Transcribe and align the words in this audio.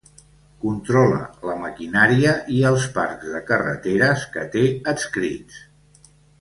Controla 0.61 1.19
la 1.49 1.57
maquinària 1.65 2.33
i 2.57 2.57
els 2.71 2.87
parcs 2.97 3.29
de 3.37 3.43
carreteres 3.53 4.27
que 4.35 4.49
té 4.59 4.67
adscrits. 4.97 5.65